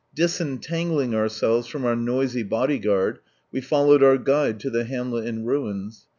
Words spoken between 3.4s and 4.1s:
we followed